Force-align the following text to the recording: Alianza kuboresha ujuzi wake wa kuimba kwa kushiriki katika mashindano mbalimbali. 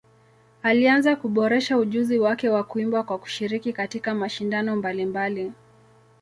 Alianza 0.63 1.15
kuboresha 1.15 1.77
ujuzi 1.77 2.19
wake 2.19 2.49
wa 2.49 2.63
kuimba 2.63 3.03
kwa 3.03 3.17
kushiriki 3.17 3.73
katika 3.73 4.15
mashindano 4.15 4.75
mbalimbali. 4.75 5.51